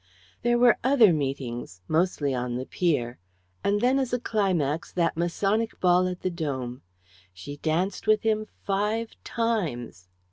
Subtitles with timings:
[0.41, 3.19] There were other meetings, mostly on the pier;
[3.63, 6.81] and then, as a climax, that Masonic Ball at the Dome.
[7.35, 10.07] She danced with him five times!